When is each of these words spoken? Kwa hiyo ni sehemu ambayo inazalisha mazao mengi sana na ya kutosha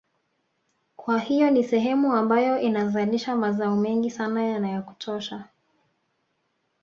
Kwa 0.95 1.19
hiyo 1.19 1.51
ni 1.51 1.63
sehemu 1.63 2.13
ambayo 2.13 2.59
inazalisha 2.61 3.35
mazao 3.35 3.75
mengi 3.75 4.09
sana 4.11 4.59
na 4.59 4.69
ya 4.69 4.81
kutosha 4.81 5.47